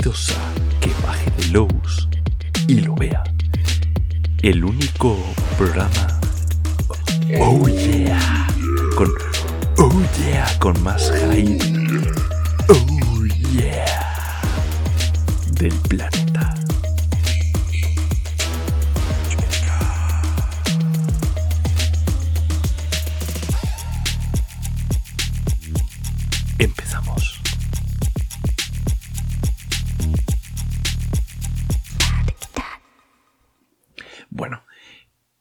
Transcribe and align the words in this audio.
Que 0.00 0.90
baje 1.06 1.30
de 1.36 1.48
Lowe's 1.48 2.08
y 2.66 2.80
lo 2.80 2.94
vea. 2.94 3.22
El 4.40 4.64
único 4.64 5.14
programa. 5.58 6.18
Oh 7.38 7.68
yeah. 7.68 8.46
Con. 8.96 9.12
Oh 9.76 9.92
yeah. 10.24 10.46
Con 10.58 10.82
más 10.82 11.12
hype. 11.12 11.69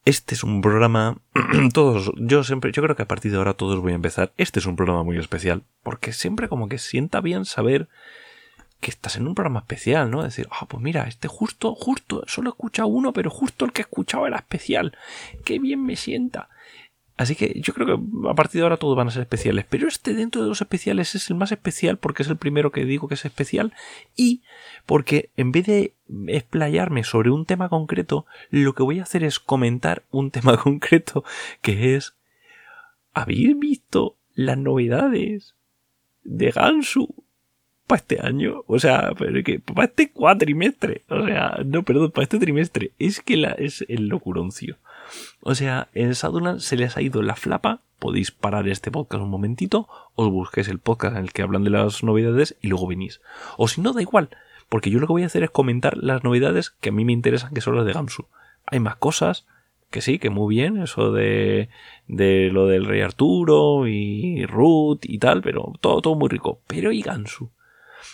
Este 0.09 0.33
es 0.33 0.43
un 0.43 0.61
programa. 0.61 1.17
todos, 1.73 2.11
yo 2.17 2.43
siempre, 2.43 2.71
yo 2.71 2.81
creo 2.81 2.95
que 2.95 3.03
a 3.03 3.07
partir 3.07 3.31
de 3.31 3.37
ahora 3.37 3.53
todos 3.53 3.79
voy 3.79 3.91
a 3.91 3.95
empezar. 3.95 4.33
Este 4.37 4.59
es 4.59 4.65
un 4.65 4.75
programa 4.75 5.03
muy 5.03 5.17
especial, 5.17 5.63
porque 5.83 6.13
siempre 6.13 6.49
como 6.49 6.67
que 6.67 6.79
sienta 6.79 7.21
bien 7.21 7.45
saber 7.45 7.87
que 8.79 8.89
estás 8.89 9.17
en 9.17 9.27
un 9.27 9.35
programa 9.35 9.59
especial, 9.59 10.09
¿no? 10.09 10.23
Decir, 10.23 10.47
ah, 10.51 10.65
pues 10.67 10.81
mira, 10.81 11.03
este 11.03 11.27
justo, 11.27 11.75
justo, 11.75 12.23
solo 12.25 12.49
he 12.49 12.53
escuchado 12.53 12.87
uno, 12.87 13.13
pero 13.13 13.29
justo 13.29 13.65
el 13.65 13.71
que 13.71 13.81
he 13.81 13.83
escuchado 13.83 14.25
era 14.25 14.37
especial. 14.37 14.97
Qué 15.45 15.59
bien 15.59 15.83
me 15.85 15.95
sienta. 15.95 16.49
Así 17.15 17.35
que 17.35 17.59
yo 17.59 17.73
creo 17.73 17.85
que 17.85 18.29
a 18.29 18.33
partir 18.33 18.59
de 18.59 18.63
ahora 18.63 18.77
todos 18.77 18.95
van 18.95 19.09
a 19.09 19.11
ser 19.11 19.21
especiales. 19.21 19.65
Pero 19.69 19.87
este 19.89 20.13
dentro 20.13 20.41
de 20.41 20.47
los 20.47 20.61
especiales 20.61 21.13
es 21.13 21.29
el 21.29 21.35
más 21.35 21.51
especial 21.51 21.97
porque 21.97 22.23
es 22.23 22.29
el 22.29 22.37
primero 22.37 22.71
que 22.71 22.85
digo 22.85 23.09
que 23.09 23.15
es 23.15 23.25
especial 23.25 23.73
y 24.15 24.41
porque 24.85 25.29
en 25.35 25.51
vez 25.51 25.65
de 25.65 25.93
explayarme 26.27 27.03
sobre 27.03 27.31
un 27.31 27.45
tema 27.45 27.69
concreto, 27.69 28.25
lo 28.49 28.73
que 28.73 28.83
voy 28.83 28.99
a 28.99 29.03
hacer 29.03 29.23
es 29.23 29.39
comentar 29.39 30.03
un 30.11 30.31
tema 30.31 30.57
concreto 30.57 31.23
que 31.61 31.95
es 31.95 32.15
¿Habéis 33.13 33.57
visto 33.57 34.15
las 34.35 34.57
novedades 34.57 35.55
de 36.23 36.51
Gansu 36.51 37.13
para 37.87 37.99
este 37.99 38.25
año? 38.25 38.63
O 38.67 38.79
sea, 38.79 39.11
pero 39.17 39.43
que 39.43 39.59
para 39.59 39.85
este 39.85 40.11
cuatrimestre. 40.11 41.03
O 41.09 41.25
sea, 41.25 41.59
no, 41.65 41.83
perdón, 41.83 42.11
para 42.11 42.23
este 42.23 42.39
trimestre. 42.39 42.91
Es 42.99 43.21
que 43.21 43.37
la, 43.37 43.51
es 43.51 43.83
el 43.89 44.07
locuroncio. 44.07 44.77
O 45.41 45.55
sea, 45.55 45.89
en 45.93 46.11
Shadowlands 46.11 46.63
se 46.63 46.77
les 46.77 46.95
ha 46.97 47.01
ido 47.01 47.21
la 47.21 47.35
flapa. 47.35 47.81
Podéis 47.97 48.31
parar 48.31 48.69
este 48.69 48.91
podcast 48.91 49.23
un 49.23 49.29
momentito, 49.29 49.89
os 50.15 50.29
busquéis 50.29 50.69
el 50.69 50.79
podcast 50.79 51.17
en 51.17 51.23
el 51.23 51.33
que 51.33 51.41
hablan 51.41 51.65
de 51.65 51.71
las 51.71 52.01
novedades 52.01 52.55
y 52.61 52.67
luego 52.67 52.87
venís. 52.87 53.19
O 53.57 53.67
si 53.67 53.81
no, 53.81 53.91
da 53.91 54.01
igual, 54.01 54.29
porque 54.69 54.89
yo 54.89 54.99
lo 54.99 55.07
que 55.07 55.13
voy 55.13 55.23
a 55.23 55.27
hacer 55.27 55.43
es 55.43 55.49
comentar 55.49 55.97
las 55.97 56.23
novedades 56.23 56.69
que 56.69 56.89
a 56.89 56.91
mí 56.91 57.05
me 57.05 57.13
interesan, 57.13 57.53
que 57.53 57.61
son 57.61 57.75
las 57.75 57.85
de 57.85 57.93
Gamsu. 57.93 58.27
Hay 58.65 58.79
más 58.79 58.95
cosas, 58.95 59.47
que 59.89 60.01
sí, 60.01 60.19
que 60.19 60.29
muy 60.29 60.55
bien, 60.55 60.77
eso 60.77 61.11
de, 61.11 61.69
de 62.07 62.49
lo 62.51 62.67
del 62.67 62.85
Rey 62.85 63.01
Arturo 63.01 63.87
y 63.87 64.45
Ruth 64.45 64.99
y 65.03 65.17
tal, 65.17 65.41
pero 65.41 65.73
todo, 65.81 66.01
todo 66.01 66.15
muy 66.15 66.29
rico. 66.29 66.61
Pero 66.67 66.91
y 66.91 67.01
Gansu. 67.01 67.51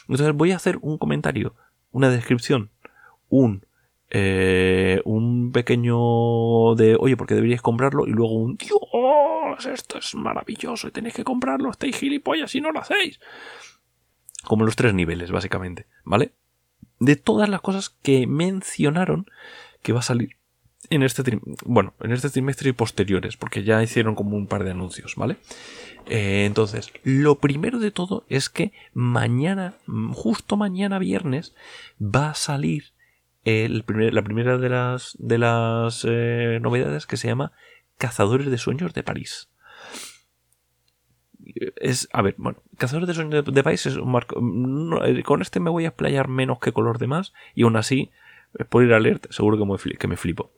Entonces 0.07 0.33
voy 0.33 0.51
a 0.51 0.55
hacer 0.55 0.79
un 0.81 0.97
comentario, 0.97 1.55
una 1.91 2.09
descripción, 2.09 2.69
un 3.29 3.65
eh, 4.11 5.01
un 5.03 5.51
pequeño 5.51 6.75
de, 6.75 6.95
oye, 6.97 7.17
porque 7.17 7.33
deberíais 7.33 7.61
comprarlo, 7.61 8.07
y 8.07 8.11
luego 8.11 8.35
un, 8.35 8.55
Dios, 8.55 9.65
esto 9.65 9.97
es 9.97 10.15
maravilloso 10.15 10.87
y 10.87 10.91
tenéis 10.91 11.15
que 11.15 11.23
comprarlo, 11.23 11.71
estáis 11.71 11.97
gilipollas 11.97 12.51
si 12.51 12.61
no 12.61 12.71
lo 12.71 12.79
hacéis. 12.79 13.19
Como 14.43 14.63
los 14.63 14.75
tres 14.75 14.93
niveles, 14.93 15.31
básicamente, 15.31 15.87
¿vale? 16.03 16.33
De 16.99 17.15
todas 17.15 17.49
las 17.49 17.61
cosas 17.61 17.89
que 17.89 18.25
mencionaron 18.27 19.29
que 19.81 19.93
va 19.93 19.99
a 19.99 20.03
salir 20.03 20.37
en 20.89 21.03
este, 21.03 21.39
bueno, 21.65 21.93
en 22.01 22.11
este 22.11 22.29
trimestre 22.29 22.69
y 22.69 22.73
posteriores, 22.73 23.37
porque 23.37 23.63
ya 23.63 23.81
hicieron 23.81 24.15
como 24.15 24.37
un 24.37 24.47
par 24.47 24.63
de 24.63 24.71
anuncios, 24.71 25.15
¿vale? 25.15 25.37
Eh, 26.07 26.45
entonces, 26.45 26.91
lo 27.03 27.35
primero 27.35 27.79
de 27.79 27.91
todo 27.91 28.25
es 28.29 28.49
que 28.49 28.71
mañana, 28.93 29.75
justo 30.13 30.57
mañana 30.57 30.99
viernes, 30.99 31.55
va 31.99 32.31
a 32.31 32.35
salir 32.35 32.93
el 33.43 33.83
la 33.87 34.23
primera 34.23 34.57
de 34.57 34.69
las, 34.69 35.15
de 35.19 35.37
las 35.37 36.05
eh, 36.07 36.59
novedades 36.61 37.05
que 37.05 37.17
se 37.17 37.27
llama 37.27 37.51
Cazadores 37.97 38.47
de 38.47 38.57
Sueños 38.57 38.93
de 38.93 39.03
París. 39.03 39.49
Es, 41.77 42.09
a 42.11 42.21
ver, 42.21 42.35
bueno, 42.37 42.59
Cazadores 42.77 43.07
de 43.07 43.13
Sueños 43.13 43.45
de, 43.45 43.63
París 43.63 43.85
es 43.85 43.95
un 43.95 44.11
marco. 44.11 44.39
Eh, 45.05 45.23
con 45.23 45.41
este 45.41 45.59
me 45.59 45.69
voy 45.69 45.85
a 45.85 45.89
explayar 45.89 46.27
menos 46.27 46.59
que 46.59 46.73
color 46.73 46.97
de 46.97 47.07
más, 47.07 47.33
y 47.53 47.63
aún 47.63 47.77
así, 47.77 48.11
por 48.69 48.83
ir 48.83 48.93
a 48.93 48.99
leer, 48.99 49.21
seguro 49.29 49.57
que 49.57 49.65
me, 49.65 49.97
que 49.97 50.07
me 50.07 50.17
flipo. 50.17 50.51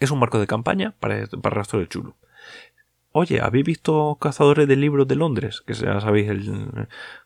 Es 0.00 0.10
un 0.10 0.18
marco 0.18 0.40
de 0.40 0.46
campaña 0.46 0.94
para, 0.98 1.26
para 1.26 1.54
Rastro 1.54 1.78
del 1.78 1.88
Chulo. 1.88 2.16
Oye, 3.16 3.40
¿habéis 3.40 3.64
visto 3.64 4.18
Cazadores 4.20 4.66
de 4.66 4.74
Libros 4.74 5.06
de 5.06 5.14
Londres? 5.14 5.62
Que 5.64 5.74
ya 5.74 6.00
sabéis 6.00 6.32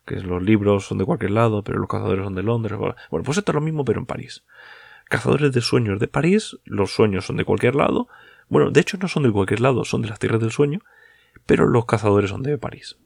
que 0.05 0.21
los 0.21 0.43
libros 0.43 0.87
son 0.87 0.99
de 0.99 1.07
cualquier 1.07 1.31
lado, 1.31 1.65
pero 1.65 1.79
los 1.79 1.89
cazadores 1.89 2.25
son 2.25 2.35
de 2.35 2.43
Londres. 2.43 2.79
Bueno, 2.79 3.25
pues 3.25 3.39
esto 3.39 3.53
es 3.53 3.55
lo 3.55 3.63
mismo, 3.63 3.87
pero 3.87 3.99
en 3.99 4.05
París. 4.05 4.45
Cazadores 5.09 5.51
de 5.51 5.63
sueños 5.63 5.99
de 5.99 6.07
París, 6.07 6.59
los 6.67 6.93
sueños 6.93 7.25
son 7.25 7.39
de 7.39 7.47
cualquier 7.47 7.75
lado. 7.75 8.07
Bueno, 8.51 8.71
de 8.71 8.81
hecho 8.81 8.99
no 8.99 9.09
son 9.09 9.23
de 9.23 9.33
cualquier 9.33 9.61
lado, 9.61 9.83
son 9.87 10.03
de 10.03 10.09
las 10.09 10.19
tierras 10.19 10.43
del 10.43 10.51
sueño, 10.51 10.81
pero 11.49 11.67
los 11.67 11.87
cazadores 11.87 12.29
son 12.29 12.43
de 12.43 12.59
París. 12.59 12.99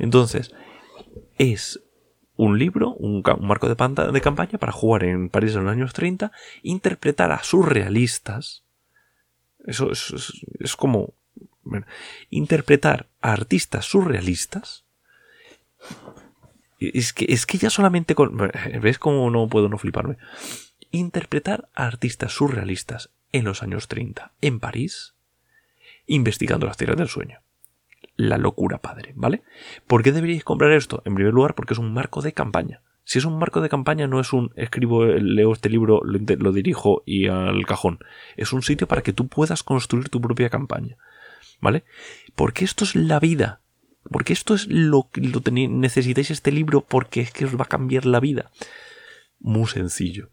Entonces, 0.00 0.52
es 1.38 1.80
un 2.34 2.58
libro, 2.58 2.94
un, 2.94 3.22
marco 3.40 3.68
de, 3.72 4.12
de 4.12 4.20
campaña 4.20 4.58
para 4.58 4.72
jugar 4.72 5.04
en 5.04 5.30
París 5.30 5.54
en 5.54 5.62
los 5.62 5.72
años 5.72 5.92
30, 5.92 6.32
interpretar 6.64 7.30
a 7.30 7.44
surrealistas. 7.44 8.64
Eso 9.64 9.92
es 9.92 10.74
como 10.74 11.14
interpretar 12.30 13.06
a 13.20 13.32
artistas 13.32 13.84
surrealistas. 13.84 14.84
Es 16.80 17.12
que, 17.12 17.26
es 17.28 17.46
que 17.46 17.58
ya 17.58 17.70
solamente 17.70 18.16
con. 18.16 18.36
¿Ves 18.82 18.98
cómo 18.98 19.30
no 19.30 19.48
puedo 19.48 19.68
no 19.68 19.78
fliparme? 19.78 20.16
Interpretar 20.90 21.68
a 21.74 21.86
artistas 21.86 22.32
surrealistas 22.32 23.10
en 23.30 23.44
los 23.44 23.62
años 23.62 23.86
30 23.86 24.32
en 24.40 24.58
París, 24.58 25.14
investigando 26.06 26.66
las 26.66 26.76
tierras 26.76 26.98
del 26.98 27.08
sueño. 27.08 27.43
La 28.16 28.38
locura, 28.38 28.78
padre, 28.78 29.12
¿vale? 29.16 29.42
¿Por 29.86 30.02
qué 30.02 30.12
deberíais 30.12 30.44
comprar 30.44 30.72
esto? 30.72 31.02
En 31.04 31.14
primer 31.14 31.32
lugar, 31.32 31.54
porque 31.54 31.74
es 31.74 31.78
un 31.78 31.92
marco 31.92 32.22
de 32.22 32.32
campaña. 32.32 32.80
Si 33.04 33.18
es 33.18 33.24
un 33.24 33.38
marco 33.38 33.60
de 33.60 33.68
campaña, 33.68 34.06
no 34.06 34.20
es 34.20 34.32
un 34.32 34.52
escribo, 34.56 35.04
leo 35.04 35.52
este 35.52 35.68
libro, 35.68 36.00
lo, 36.04 36.52
dirijo 36.52 37.02
y 37.04 37.26
al 37.26 37.66
cajón. 37.66 37.98
Es 38.36 38.52
un 38.52 38.62
sitio 38.62 38.88
para 38.88 39.02
que 39.02 39.12
tú 39.12 39.28
puedas 39.28 39.62
construir 39.62 40.08
tu 40.08 40.20
propia 40.20 40.48
campaña. 40.48 40.96
¿vale? 41.64 41.84
Porque 42.36 42.64
esto 42.64 42.84
es 42.84 42.94
la 42.94 43.18
vida. 43.18 43.60
Porque 44.10 44.34
esto 44.34 44.54
es 44.54 44.66
lo 44.68 45.08
que 45.10 45.22
lo 45.22 45.40
necesitáis 45.50 46.30
este 46.30 46.52
libro 46.52 46.82
porque 46.82 47.22
es 47.22 47.30
que 47.32 47.46
os 47.46 47.58
va 47.58 47.64
a 47.64 47.68
cambiar 47.68 48.04
la 48.04 48.20
vida. 48.20 48.50
Muy 49.40 49.66
sencillo. 49.66 50.28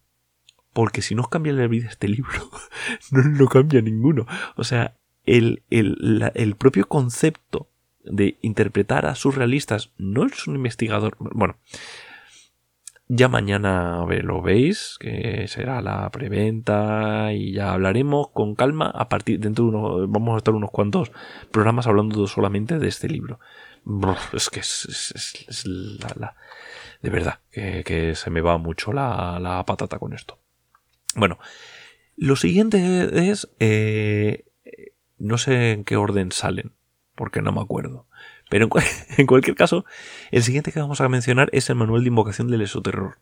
Porque 0.74 1.02
si 1.02 1.16
no 1.16 1.22
os 1.24 1.30
cambia 1.30 1.54
la 1.54 1.68
vida 1.68 1.88
este 1.90 2.10
libro, 2.10 2.52
no 3.12 3.22
lo 3.24 3.48
cambia 3.48 3.82
ninguno. 3.82 4.28
O 4.56 4.66
sea, 4.66 4.98
el, 5.26 5.64
el, 5.70 6.32
el 6.36 6.56
propio 6.56 6.88
concepto 6.88 7.70
de 8.12 8.38
interpretar 8.42 9.06
a 9.06 9.16
surrealistas 9.16 9.92
no 9.98 10.26
es 10.26 10.48
un 10.48 10.56
investigador. 10.56 11.16
Bueno, 11.20 11.58
ya 13.08 13.28
mañana 13.28 14.06
lo 14.24 14.42
veis, 14.42 14.98
que 15.00 15.48
será 15.48 15.82
la 15.82 16.10
preventa 16.12 17.34
y 17.34 17.54
ya 17.54 17.74
hablaremos 17.74 18.30
con 18.30 18.56
calma. 18.56 18.90
A 18.90 19.10
partir 19.10 19.40
dentro 19.40 19.66
de 19.66 19.70
uno, 19.72 20.08
vamos 20.08 20.36
a 20.36 20.38
estar 20.38 20.54
unos 20.54 20.72
cuantos 20.72 21.12
programas 21.52 21.88
hablando 21.88 22.26
solamente 22.28 22.80
de 22.80 22.88
este 22.88 23.10
libro. 23.10 23.40
Es 24.34 24.50
que 24.50 24.60
es, 24.60 25.64
la, 25.66 26.36
de 27.02 27.10
verdad 27.10 27.40
que, 27.52 28.14
se 28.16 28.30
me 28.30 28.42
va 28.42 28.58
mucho 28.58 28.94
la, 28.94 29.64
patata 29.66 30.00
con 30.00 30.14
esto. 30.14 30.38
Bueno, 31.16 31.38
lo 32.16 32.36
siguiente 32.36 33.30
es 33.30 33.50
eh, 33.60 34.46
no 35.18 35.38
sé 35.38 35.74
en 35.74 35.84
qué 35.84 35.96
orden 35.98 36.32
salen, 36.32 36.74
porque 37.16 37.42
no 37.42 37.52
me 37.52 37.62
acuerdo. 37.62 38.08
Pero 38.50 38.68
en, 39.18 39.28
cualquier 39.28 39.56
caso, 39.56 39.86
el 40.32 40.44
siguiente 40.44 40.72
que 40.72 40.80
vamos 40.80 41.02
a 41.02 41.10
mencionar 41.10 41.50
es 41.54 41.70
el 41.70 41.76
manual 41.76 42.04
de 42.04 42.10
invocación 42.10 42.50
del 42.50 42.62
esoterror. 42.62 43.20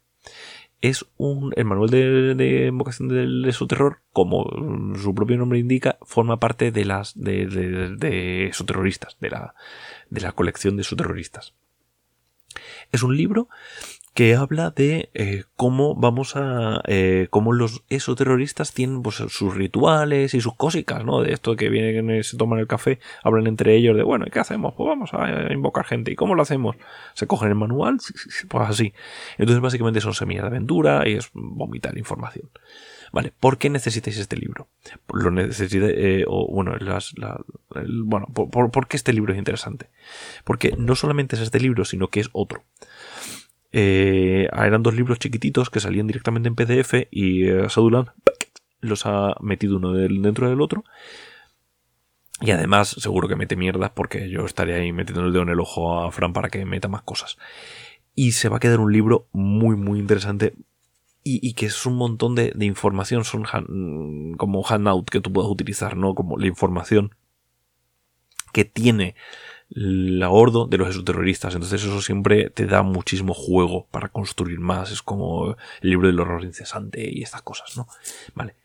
Es 0.81 1.05
un, 1.17 1.53
el 1.57 1.65
manual 1.65 1.89
de, 1.89 2.67
invocación 2.67 3.09
del 3.09 3.45
esoterror, 3.45 3.99
como 4.13 4.49
su 4.95 5.13
propio 5.13 5.37
nombre 5.37 5.59
indica, 5.59 5.97
forma 6.01 6.39
parte 6.39 6.71
de 6.71 6.85
las 6.85 7.19
de, 7.19 7.45
de, 7.45 8.47
esoterroristas, 8.47 9.17
de 9.19 9.29
la, 9.29 9.55
de 10.09 10.21
la 10.21 10.31
colección 10.31 10.77
de 10.77 10.83
esoterroristas. 10.83 11.53
Es 12.91 13.03
un 13.03 13.15
libro 13.15 13.49
que 14.13 14.35
habla 14.35 14.71
de 14.71 15.09
eh, 15.13 15.43
cómo 15.55 15.95
vamos 15.95 16.35
a. 16.35 16.81
Eh, 16.87 17.27
cómo 17.29 17.53
los 17.53 17.83
esoterroristas 17.89 18.73
tienen 18.73 19.01
pues, 19.01 19.15
sus 19.15 19.55
rituales 19.55 20.33
y 20.33 20.41
sus 20.41 20.55
cósicas, 20.55 21.05
¿no? 21.05 21.21
De 21.21 21.33
esto 21.33 21.55
que 21.55 21.69
vienen, 21.69 22.23
se 22.23 22.37
toman 22.37 22.59
el 22.59 22.67
café, 22.67 22.99
hablan 23.23 23.47
entre 23.47 23.75
ellos 23.75 23.95
de, 23.95 24.03
bueno, 24.03 24.25
¿y 24.27 24.31
qué 24.31 24.39
hacemos? 24.39 24.73
Pues 24.75 24.87
vamos 24.87 25.11
a 25.13 25.53
invocar 25.53 25.85
gente. 25.85 26.11
¿Y 26.11 26.15
cómo 26.15 26.35
lo 26.35 26.41
hacemos? 26.41 26.75
Se 27.13 27.27
cogen 27.27 27.49
el 27.49 27.55
manual, 27.55 27.97
pues 28.49 28.69
así. 28.69 28.93
Entonces, 29.37 29.61
básicamente 29.61 30.01
son 30.01 30.13
semillas 30.13 30.43
de 30.43 30.47
aventura 30.47 31.07
y 31.07 31.13
es 31.13 31.29
vomitar 31.33 31.97
información. 31.97 32.49
Vale, 33.11 33.33
¿por 33.39 33.57
qué 33.57 33.69
necesitáis 33.69 34.17
este 34.17 34.37
libro? 34.37 34.67
Lo 35.13 35.31
necesitáis, 35.31 35.93
eh, 35.95 36.25
o 36.27 36.47
bueno, 36.47 36.75
las, 36.77 37.13
bueno 38.03 38.27
por, 38.27 38.71
por, 38.71 38.87
qué 38.87 38.97
este 38.97 39.13
libro 39.13 39.33
es 39.33 39.39
interesante? 39.39 39.89
Porque 40.43 40.75
no 40.77 40.95
solamente 40.95 41.35
es 41.35 41.41
este 41.41 41.59
libro, 41.59 41.85
sino 41.85 42.09
que 42.09 42.19
es 42.19 42.29
otro. 42.33 42.63
Eh, 43.71 44.49
eran 44.51 44.83
dos 44.83 44.95
libros 44.95 45.19
chiquititos 45.19 45.69
que 45.69 45.79
salían 45.79 46.07
directamente 46.07 46.47
en 46.47 46.55
PDF 46.55 47.07
y 47.11 47.47
eh, 47.47 47.67
los 48.81 49.05
ha 49.05 49.35
metido 49.41 49.77
uno 49.77 49.93
dentro 49.93 50.49
del 50.49 50.61
otro. 50.61 50.83
Y 52.41 52.51
además, 52.51 52.89
seguro 52.89 53.27
que 53.27 53.35
mete 53.35 53.55
mierdas 53.55 53.91
porque 53.93 54.29
yo 54.29 54.45
estaré 54.45 54.75
ahí 54.75 54.93
metiendo 54.93 55.25
el 55.25 55.33
dedo 55.33 55.43
en 55.43 55.49
el 55.49 55.59
ojo 55.59 55.99
a 55.99 56.11
Fran 56.11 56.33
para 56.33 56.49
que 56.49 56.65
meta 56.65 56.87
más 56.87 57.01
cosas. 57.03 57.37
Y 58.15 58.31
se 58.31 58.49
va 58.49 58.57
a 58.57 58.59
quedar 58.59 58.79
un 58.79 58.93
libro 58.93 59.27
muy, 59.31 59.75
muy 59.75 59.99
interesante. 59.99 60.53
Y, 61.21 61.53
que 61.53 61.67
es 61.67 61.85
un 61.85 61.95
montón 61.95 62.33
de, 62.33 62.53
información, 62.61 63.23
son 63.23 63.43
como 64.37 64.63
handout 64.63 65.09
que 65.09 65.21
tú 65.21 65.31
puedes 65.31 65.51
utilizar, 65.51 65.95
¿no? 65.95 66.15
Como 66.15 66.37
la 66.37 66.47
información 66.47 67.13
que 68.51 68.65
tiene 68.65 69.15
la 69.69 70.29
hordo 70.29 70.65
de 70.65 70.77
los 70.77 71.03
terroristas. 71.05 71.53
Entonces 71.53 71.83
eso 71.83 72.01
siempre 72.01 72.49
te 72.49 72.65
da 72.65 72.81
muchísimo 72.81 73.33
juego 73.33 73.87
para 73.91 74.09
construir 74.09 74.59
más. 74.59 74.91
Es 74.91 75.01
como 75.01 75.55
el 75.81 75.89
libro 75.89 76.07
del 76.07 76.19
horror 76.19 76.43
incesante 76.43 77.09
y 77.11 77.21
estas 77.21 77.41
cosas, 77.43 77.77
¿no? 77.77 77.87
Vale. 78.33 78.55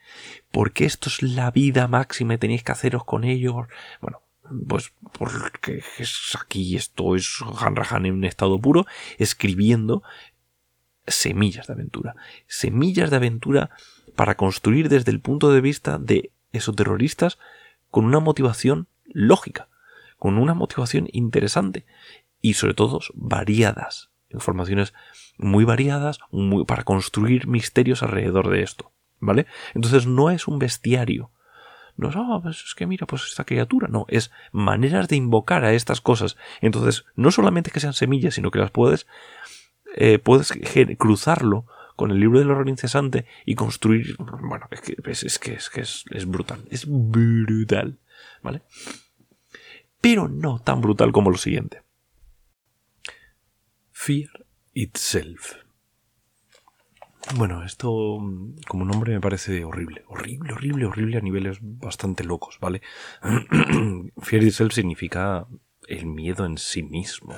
Porque 0.51 0.85
esto 0.85 1.09
es 1.09 1.23
la 1.23 1.51
vida 1.51 1.89
máxima 1.89 2.35
y 2.35 2.39
tenéis 2.39 2.63
que 2.63 2.73
haceros 2.73 3.05
con 3.05 3.25
ellos. 3.25 3.55
Bueno, 4.01 4.23
pues 4.67 4.93
porque 5.19 5.83
es 5.99 6.37
aquí 6.41 6.77
esto 6.77 7.17
es 7.17 7.39
Han 7.61 7.77
Rahan 7.77 8.07
en 8.07 8.15
un 8.15 8.25
estado 8.25 8.59
puro 8.59 8.87
escribiendo 9.19 10.03
semillas 11.07 11.67
de 11.67 11.75
aventura. 11.75 12.17
Semillas 12.47 13.11
de 13.11 13.17
aventura 13.17 13.71
para 14.17 14.37
construir 14.37 14.89
desde 14.89 15.11
el 15.11 15.21
punto 15.21 15.53
de 15.53 15.61
vista 15.61 15.99
de 15.99 16.31
esos 16.53 16.77
terroristas 16.77 17.39
con 17.91 18.05
una 18.05 18.21
motivación 18.21 18.87
lógica 19.07 19.69
con 20.19 20.39
una 20.39 20.55
motivación 20.55 21.09
interesante 21.13 21.87
y 22.41 22.55
sobre 22.55 22.75
todo 22.75 23.01
variadas, 23.15 24.11
informaciones 24.31 24.93
muy 25.39 25.65
variadas 25.65 26.19
para 26.67 26.85
construir 26.85 27.47
misterios 27.47 28.03
alrededor 28.03 28.51
de 28.51 28.63
esto, 28.63 28.93
¿vale? 29.21 29.47
Entonces 29.75 30.07
no 30.07 30.31
es 30.31 30.47
un 30.47 30.59
bestiario, 30.59 31.31
no 31.97 32.09
es, 32.09 32.17
ah, 32.17 32.41
pues 32.43 32.65
es 32.65 32.75
que 32.75 32.87
mira, 32.87 33.07
pues 33.07 33.25
esta 33.25 33.45
criatura, 33.45 33.89
no, 33.89 34.07
es 34.09 34.31
maneras 34.53 35.09
de 35.09 35.17
invocar 35.17 35.65
a 35.65 35.73
estas 35.73 36.01
cosas. 36.01 36.37
Entonces, 36.61 37.05
no 37.15 37.31
solamente 37.31 37.71
que 37.71 37.81
sean 37.81 37.93
semillas, 37.93 38.35
sino 38.35 38.51
que 38.51 38.59
las 38.59 38.71
puedes, 38.71 39.07
eh, 39.95 40.19
puedes 40.19 40.53
cruzarlo 40.99 41.67
con 41.97 42.11
el 42.11 42.19
libro 42.19 42.41
del 42.41 42.51
horror 42.51 42.69
incesante 42.69 43.27
y 43.45 43.55
construir, 43.55 44.17
bueno, 44.19 44.67
es 44.71 44.81
que 44.81 44.97
es, 45.05 45.39
que, 45.39 45.55
es, 45.55 45.71
que 45.71 45.81
es, 45.83 46.05
es 46.11 46.27
brutal, 46.27 46.65
es 46.71 46.87
brutal, 46.89 47.99
¿vale? 48.43 48.63
Pero 50.05 50.29
no 50.29 50.59
tan 50.59 50.83
brutal 50.83 51.13
como 51.13 51.31
lo 51.31 51.39
siguiente. 51.39 51.81
Fear 53.91 54.45
Itself. 54.75 55.55
Bueno, 57.37 57.65
esto 57.65 58.19
como 58.69 58.85
nombre 58.85 59.15
me 59.15 59.21
parece 59.23 59.65
horrible, 59.65 60.05
horrible, 60.09 60.53
horrible, 60.53 60.85
horrible 60.85 61.17
a 61.17 61.23
niveles 61.23 61.57
bastante 61.63 62.23
locos, 62.23 62.59
¿vale? 62.61 62.83
Fear 64.21 64.43
Itself 64.43 64.75
significa 64.75 65.47
el 65.89 66.05
miedo 66.05 66.45
en 66.45 66.59
sí 66.59 66.83
mismo. 66.83 67.35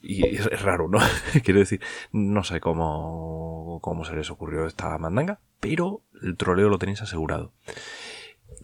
Y 0.00 0.26
es, 0.26 0.62
raro, 0.62 0.88
¿no? 0.88 0.98
Quiero 1.44 1.60
decir, 1.60 1.80
no 2.10 2.42
sé 2.42 2.58
cómo, 2.58 3.78
cómo 3.82 4.04
se 4.04 4.16
les 4.16 4.30
ocurrió 4.30 4.66
esta 4.66 4.98
mandanga, 4.98 5.38
pero 5.60 6.02
el 6.22 6.36
troleo 6.36 6.68
lo 6.68 6.78
tenéis 6.80 7.02
asegurado. 7.02 7.52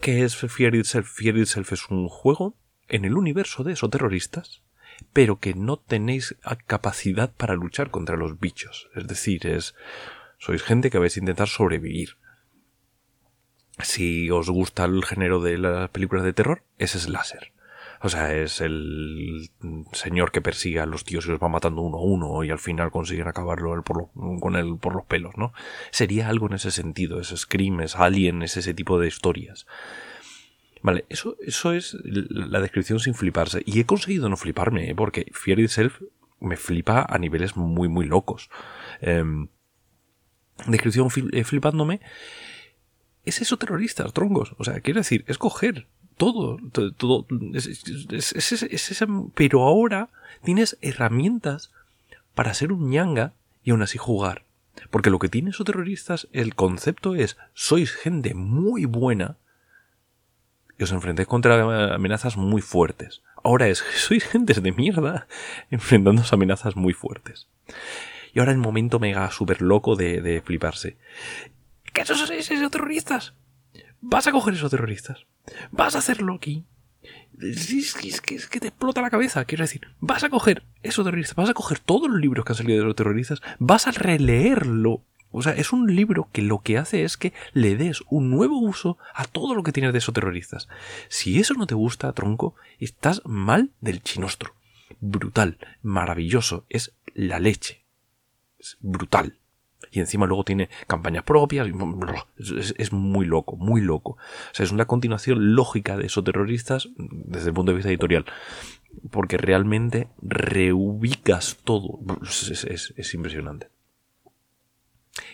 ¿Qué 0.04 0.22
es 0.22 0.36
Fear 0.36 0.74
Itself? 0.74 1.10
Fear 1.10 1.38
Itself 1.38 1.72
es 1.72 1.88
un 1.88 2.08
juego 2.08 2.58
en 2.88 3.06
el 3.06 3.16
universo 3.16 3.64
de 3.64 3.72
esos 3.72 3.88
terroristas, 3.88 4.62
pero 5.14 5.38
que 5.38 5.54
no 5.54 5.78
tenéis 5.78 6.36
capacidad 6.66 7.32
para 7.32 7.54
luchar 7.54 7.90
contra 7.90 8.18
los 8.18 8.38
bichos. 8.38 8.90
Es 8.94 9.06
decir, 9.06 9.46
es 9.46 9.74
sois 10.36 10.62
gente 10.62 10.90
que 10.90 10.98
vais 10.98 11.16
a 11.16 11.20
intentar 11.20 11.48
sobrevivir. 11.48 12.18
Si 13.82 14.30
os 14.30 14.50
gusta 14.50 14.84
el 14.84 15.02
género 15.06 15.40
de 15.40 15.56
las 15.56 15.88
películas 15.88 16.24
de 16.24 16.34
terror, 16.34 16.64
ese 16.76 16.98
es 16.98 17.08
láser. 17.08 17.53
O 18.04 18.10
sea, 18.10 18.34
es 18.34 18.60
el 18.60 19.48
señor 19.92 20.30
que 20.30 20.42
persigue 20.42 20.78
a 20.78 20.84
los 20.84 21.04
tíos 21.04 21.24
y 21.24 21.30
los 21.30 21.42
va 21.42 21.48
matando 21.48 21.80
uno 21.80 21.96
a 21.96 22.02
uno 22.02 22.44
y 22.44 22.50
al 22.50 22.58
final 22.58 22.90
consiguen 22.90 23.28
acabarlo 23.28 23.82
con 23.82 24.56
él 24.56 24.76
por 24.78 24.94
los 24.94 25.06
pelos, 25.06 25.38
¿no? 25.38 25.54
Sería 25.90 26.28
algo 26.28 26.46
en 26.48 26.52
ese 26.52 26.70
sentido, 26.70 27.18
es 27.18 27.28
Scream, 27.28 27.80
es 27.80 27.96
Alien, 27.96 28.42
es 28.42 28.58
ese 28.58 28.74
tipo 28.74 29.00
de 29.00 29.08
historias. 29.08 29.66
Vale, 30.82 31.06
eso, 31.08 31.38
eso 31.40 31.72
es 31.72 31.96
la 32.04 32.60
descripción 32.60 33.00
sin 33.00 33.14
fliparse. 33.14 33.62
Y 33.64 33.80
he 33.80 33.86
conseguido 33.86 34.28
no 34.28 34.36
fliparme, 34.36 34.90
¿eh? 34.90 34.94
porque 34.94 35.24
Fear 35.32 35.60
Itself 35.60 36.02
me 36.40 36.58
flipa 36.58 37.06
a 37.08 37.16
niveles 37.16 37.56
muy, 37.56 37.88
muy 37.88 38.04
locos. 38.04 38.50
Em, 39.00 39.48
descripción 40.66 41.08
eh, 41.32 41.44
flipándome. 41.44 42.02
Es 43.24 43.40
eso 43.40 43.56
terroristas, 43.56 44.12
troncos. 44.12 44.54
O 44.58 44.64
sea, 44.64 44.80
quiero 44.80 45.00
decir, 45.00 45.24
es 45.26 45.38
coger 45.38 45.86
todo, 46.16 46.58
todo, 46.96 47.26
pero 49.34 49.62
ahora 49.62 50.10
tienes 50.42 50.78
herramientas 50.80 51.72
para 52.34 52.54
ser 52.54 52.72
un 52.72 52.90
ñanga 52.90 53.32
y 53.64 53.70
aún 53.70 53.82
así 53.82 53.98
jugar. 53.98 54.44
Porque 54.90 55.10
lo 55.10 55.18
que 55.18 55.28
tienen 55.28 55.50
esos 55.50 55.66
terroristas, 55.66 56.28
el 56.32 56.54
concepto 56.54 57.14
es, 57.14 57.36
sois 57.52 57.92
gente 57.92 58.34
muy 58.34 58.84
buena 58.84 59.36
y 60.78 60.84
os 60.84 60.92
enfrentáis 60.92 61.28
contra 61.28 61.94
amenazas 61.94 62.36
muy 62.36 62.60
fuertes. 62.60 63.22
Ahora 63.42 63.68
es, 63.68 63.78
sois 63.96 64.24
gente 64.24 64.54
de 64.54 64.72
mierda 64.72 65.26
enfrentándose 65.70 66.34
a 66.34 66.36
amenazas 66.36 66.76
muy 66.76 66.92
fuertes. 66.92 67.48
Y 68.32 68.40
ahora 68.40 68.52
el 68.52 68.58
momento 68.58 68.98
mega 68.98 69.30
super 69.30 69.62
loco 69.62 69.94
de, 69.94 70.20
de 70.20 70.40
fliparse. 70.42 70.96
¿Qué 71.92 72.04
son 72.04 72.32
esos 72.32 72.70
terroristas? 72.70 73.34
Vas 74.00 74.26
a 74.26 74.32
coger 74.32 74.54
esos 74.54 74.70
terroristas 74.70 75.24
vas 75.70 75.94
a 75.94 75.98
hacerlo 75.98 76.34
aquí. 76.34 76.64
Es 77.40 77.94
que, 77.94 78.38
que, 78.48 78.60
te 78.60 78.68
explota 78.68 79.02
la 79.02 79.10
cabeza, 79.10 79.44
quiero 79.44 79.64
decir, 79.64 79.82
vas 80.00 80.22
a 80.22 80.30
coger 80.30 80.62
esos 80.82 81.04
terroristas, 81.04 81.34
vas 81.34 81.50
a 81.50 81.54
coger 81.54 81.80
todos 81.80 82.08
los 82.08 82.20
libros 82.20 82.44
que 82.44 82.52
han 82.52 82.56
salido 82.56 82.78
de 82.78 82.84
los 82.84 82.96
terroristas, 82.96 83.42
vas 83.58 83.86
a 83.86 83.90
releerlo. 83.90 85.02
O 85.30 85.42
sea, 85.42 85.52
es 85.52 85.72
un 85.72 85.94
libro 85.94 86.28
que 86.32 86.42
lo 86.42 86.60
que 86.62 86.78
hace 86.78 87.02
es 87.02 87.16
que 87.16 87.32
le 87.52 87.76
des 87.76 88.04
un 88.08 88.30
nuevo 88.30 88.60
uso 88.60 88.98
a 89.14 89.24
todo 89.24 89.56
lo 89.56 89.64
que 89.64 89.72
tienes 89.72 89.92
de 89.92 89.98
esos 89.98 90.14
terroristas. 90.14 90.68
Si 91.08 91.40
eso 91.40 91.54
no 91.54 91.66
te 91.66 91.74
gusta, 91.74 92.12
tronco, 92.12 92.54
estás 92.78 93.20
mal 93.24 93.72
del 93.80 94.00
chinostro. 94.00 94.54
Brutal, 95.00 95.58
maravilloso, 95.82 96.64
es 96.68 96.94
la 97.14 97.40
leche. 97.40 97.84
Es 98.60 98.76
brutal 98.80 99.38
y 99.94 100.00
encima 100.00 100.26
luego 100.26 100.42
tiene 100.42 100.68
campañas 100.88 101.22
propias. 101.22 101.68
Es, 102.76 102.92
muy 102.92 103.26
loco, 103.26 103.56
muy 103.56 103.80
loco. 103.80 104.12
O 104.12 104.54
sea, 104.54 104.64
es 104.64 104.72
una 104.72 104.86
continuación 104.86 105.54
lógica 105.54 105.96
de 105.96 106.06
esos 106.06 106.24
terroristas 106.24 106.88
desde 106.96 107.48
el 107.48 107.54
punto 107.54 107.70
de 107.70 107.76
vista 107.76 107.90
editorial. 107.90 108.24
Porque 109.12 109.36
realmente 109.36 110.08
reubicas 110.20 111.58
todo. 111.62 112.00
Es, 112.24 113.14
impresionante. 113.14 113.68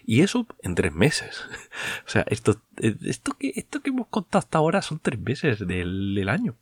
Y 0.05 0.21
eso 0.21 0.47
en 0.62 0.75
tres 0.75 0.93
meses. 0.93 1.43
O 2.07 2.11
sea, 2.11 2.26
esto, 2.29 2.61
esto, 2.76 3.33
que, 3.38 3.52
esto 3.57 3.81
que 3.81 3.90
hemos 3.90 4.09
contado 4.09 4.40
hasta 4.40 4.59
ahora 4.59 4.83
son 4.83 4.99
tres 4.99 5.19
meses 5.19 5.67
del, 5.67 6.29
año. 6.29 6.55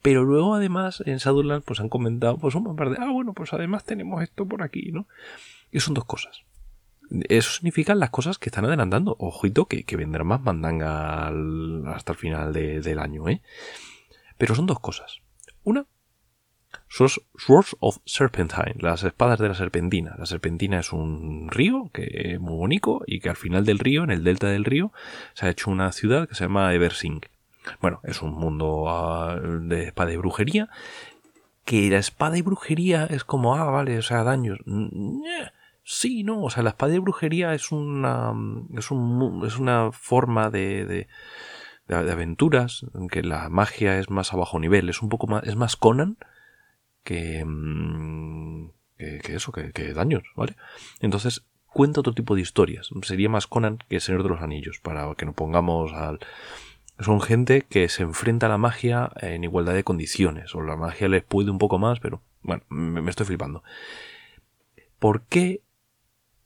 Pero 0.00 0.24
luego 0.24 0.54
además 0.54 1.02
en 1.04 1.18
Shadowlands 1.18 1.66
pues 1.66 1.80
han 1.80 1.90
comentado 1.90 2.38
pues 2.38 2.54
un 2.54 2.74
par 2.74 2.88
de, 2.88 2.96
ah 2.98 3.10
bueno, 3.10 3.34
pues 3.34 3.52
además 3.52 3.84
tenemos 3.84 4.22
esto 4.22 4.46
por 4.46 4.62
aquí, 4.62 4.92
¿no? 4.92 5.06
Y 5.72 5.80
son 5.80 5.92
dos 5.92 6.04
cosas. 6.06 6.44
Eso 7.28 7.50
significa 7.50 7.94
las 7.94 8.10
cosas 8.10 8.38
que 8.38 8.48
están 8.48 8.64
adelantando. 8.64 9.16
Ojito 9.18 9.66
que, 9.66 9.84
que 9.84 9.96
vendrá 9.96 10.24
más 10.24 10.40
mandanga 10.40 11.28
hasta 11.94 12.12
el 12.12 12.18
final 12.18 12.52
del 12.52 12.98
año, 12.98 13.28
¿eh? 13.28 13.42
Pero 14.38 14.54
son 14.54 14.66
dos 14.66 14.80
cosas. 14.80 15.20
Una, 15.62 15.86
Swords 16.88 17.76
of 17.80 17.98
Serpentine, 18.04 18.76
las 18.78 19.02
espadas 19.02 19.38
de 19.38 19.48
la 19.48 19.54
serpentina. 19.54 20.14
La 20.18 20.26
serpentina 20.26 20.80
es 20.80 20.92
un 20.92 21.48
río 21.50 21.90
que 21.92 22.34
es 22.34 22.40
muy 22.40 22.54
bonito 22.54 23.02
y 23.06 23.20
que 23.20 23.30
al 23.30 23.36
final 23.36 23.64
del 23.64 23.78
río, 23.78 24.04
en 24.04 24.10
el 24.10 24.24
delta 24.24 24.48
del 24.48 24.64
río, 24.64 24.92
se 25.34 25.46
ha 25.46 25.50
hecho 25.50 25.70
una 25.70 25.90
ciudad 25.92 26.28
que 26.28 26.34
se 26.34 26.44
llama 26.44 26.72
Eversink. 26.72 27.26
Bueno, 27.80 28.00
es 28.04 28.22
un 28.22 28.34
mundo 28.34 28.84
ah, 28.88 29.40
de 29.40 29.84
espada 29.84 30.12
y 30.12 30.18
brujería 30.18 30.68
Que 31.64 31.88
la 31.88 31.96
espada 31.96 32.36
y 32.36 32.42
brujería 32.42 33.06
es 33.06 33.24
como, 33.24 33.56
ah, 33.56 33.70
vale, 33.70 33.98
o 33.98 34.02
sea, 34.02 34.22
daños. 34.22 34.58
Sí, 35.84 36.24
no, 36.24 36.42
o 36.42 36.50
sea, 36.50 36.62
la 36.62 36.70
espada 36.70 36.94
y 36.94 36.98
brujería 36.98 37.54
es 37.54 37.70
una, 37.70 38.32
es, 38.76 38.90
un, 38.90 39.42
es 39.46 39.58
una 39.58 39.92
forma 39.92 40.50
de, 40.50 40.86
de, 40.86 41.08
de, 41.86 42.12
aventuras, 42.12 42.86
en 42.94 43.08
que 43.08 43.22
la 43.22 43.50
magia 43.50 43.98
es 43.98 44.08
más 44.08 44.32
a 44.32 44.36
bajo 44.36 44.58
nivel, 44.58 44.88
es 44.88 45.02
un 45.02 45.10
poco 45.10 45.26
más, 45.26 45.44
es 45.44 45.56
más 45.56 45.76
Conan 45.76 46.16
que, 47.02 47.44
mm, 47.44 48.70
que, 48.96 49.34
eso, 49.34 49.52
que, 49.52 49.72
que 49.72 49.92
daños, 49.92 50.22
¿vale? 50.36 50.56
Entonces, 51.00 51.44
cuenta 51.74 52.00
otro 52.00 52.14
tipo 52.14 52.34
de 52.34 52.40
historias. 52.40 52.88
Sería 53.02 53.28
más 53.28 53.46
Conan 53.46 53.78
que 53.88 54.00
Señor 54.00 54.22
de 54.22 54.30
los 54.30 54.40
Anillos, 54.40 54.80
para 54.82 55.14
que 55.16 55.26
nos 55.26 55.34
pongamos 55.34 55.92
al... 55.92 56.20
Son 57.00 57.20
gente 57.20 57.66
que 57.68 57.88
se 57.88 58.04
enfrenta 58.04 58.46
a 58.46 58.48
la 58.48 58.56
magia 58.56 59.10
en 59.20 59.42
igualdad 59.42 59.74
de 59.74 59.82
condiciones, 59.82 60.54
o 60.54 60.62
la 60.62 60.76
magia 60.76 61.08
les 61.08 61.24
puede 61.24 61.50
un 61.50 61.58
poco 61.58 61.78
más, 61.78 61.98
pero 61.98 62.22
bueno, 62.42 62.62
me, 62.68 63.10
estoy 63.10 63.26
flipando. 63.26 63.64
¿Por 65.00 65.22
qué 65.22 65.60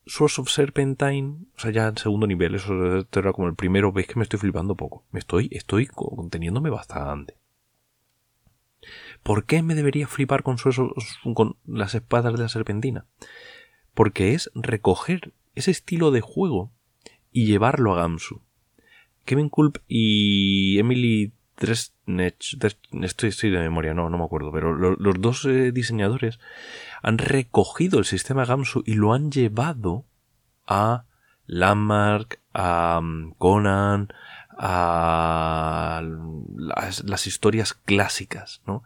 Source 0.08 0.40
of 0.40 0.48
Serpentine, 0.48 1.46
o 1.56 1.60
sea, 1.60 1.70
ya 1.70 1.86
en 1.86 1.96
segundo 1.96 2.26
nivel, 2.26 2.56
eso 2.56 2.72
era 3.12 3.32
como 3.32 3.46
el 3.46 3.54
primero, 3.54 3.92
veis 3.92 4.08
que 4.08 4.16
me 4.16 4.24
estoy 4.24 4.40
flipando 4.40 4.74
poco. 4.74 5.04
Me 5.12 5.20
estoy, 5.20 5.48
estoy 5.52 5.86
conteniéndome 5.86 6.70
bastante. 6.70 7.36
¿Por 9.22 9.44
qué 9.44 9.62
me 9.62 9.74
debería 9.74 10.06
flipar 10.06 10.42
con, 10.42 10.56
con 11.34 11.56
las 11.66 11.94
espadas 11.94 12.32
de 12.32 12.38
la 12.42 12.48
serpentina? 12.48 13.06
porque 13.98 14.32
es 14.32 14.48
recoger 14.54 15.34
ese 15.56 15.72
estilo 15.72 16.12
de 16.12 16.20
juego 16.20 16.70
y 17.32 17.46
llevarlo 17.46 17.92
a 17.92 17.96
Gamsu. 17.96 18.42
Kevin 19.24 19.48
Kulp 19.48 19.78
y 19.88 20.78
Emily 20.78 21.32
Tresnech, 21.56 21.97
estoy, 23.02 23.50
de 23.50 23.58
memoria, 23.58 23.94
no, 23.94 24.08
no 24.08 24.18
me 24.18 24.24
acuerdo, 24.24 24.50
pero 24.52 24.74
los 24.74 25.20
dos 25.20 25.44
eh, 25.44 25.72
diseñadores 25.72 26.40
han 27.02 27.18
recogido 27.18 27.98
el 27.98 28.04
sistema 28.04 28.44
Gamsu 28.44 28.82
y 28.86 28.94
lo 28.94 29.12
han 29.12 29.30
llevado 29.30 30.04
a 30.66 31.04
Landmark, 31.46 32.40
a 32.54 33.00
mm, 33.02 33.34
Conan, 33.38 34.08
a 34.58 36.02
las 36.02 37.26
historias 37.26 37.74
clásicas, 37.74 38.60
¿no? 38.66 38.82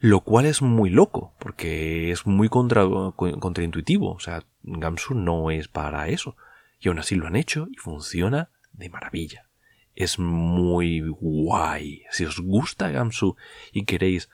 Lo 0.00 0.20
cual 0.20 0.46
es 0.46 0.62
muy 0.62 0.88
loco, 0.88 1.34
porque 1.38 2.10
es 2.10 2.26
muy 2.26 2.48
contra, 2.48 2.84
contraintuitivo. 2.84 4.12
O 4.12 4.18
sea, 4.18 4.44
Gamsu 4.62 5.14
no 5.14 5.50
es 5.50 5.68
para 5.68 6.08
eso. 6.08 6.36
Y 6.80 6.88
aún 6.88 6.98
así 6.98 7.16
lo 7.16 7.26
han 7.26 7.36
hecho 7.36 7.68
y 7.70 7.76
funciona 7.76 8.48
de 8.72 8.88
maravilla. 8.88 9.49
Es 9.94 10.18
muy 10.18 11.00
guay. 11.00 12.04
Si 12.10 12.24
os 12.24 12.40
gusta 12.40 12.90
Gamsu 12.90 13.36
y 13.72 13.84
queréis 13.84 14.30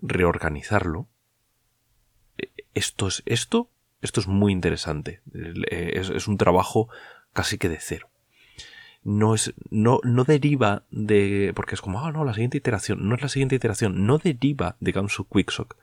reorganizarlo, 0.00 1.08
esto 2.74 3.08
es 3.08 3.22
esto, 3.26 3.70
esto 4.00 4.20
es 4.20 4.28
muy 4.28 4.52
interesante. 4.52 5.20
es 5.32 6.28
un 6.28 6.36
trabajo 6.36 6.88
casi 7.32 7.58
que 7.58 7.68
de 7.68 7.78
cero 7.80 8.08
no 9.08 9.34
es 9.34 9.54
no, 9.70 10.00
no 10.04 10.24
deriva 10.24 10.84
de 10.90 11.52
porque 11.54 11.74
es 11.74 11.80
como 11.80 12.04
ah 12.04 12.12
no 12.12 12.24
la 12.24 12.34
siguiente 12.34 12.58
iteración 12.58 13.08
no 13.08 13.14
es 13.14 13.22
la 13.22 13.30
siguiente 13.30 13.56
iteración 13.56 14.06
no 14.06 14.18
deriva 14.18 14.76
de 14.80 14.92
Gamsu 14.92 15.26
Quicksock 15.28 15.76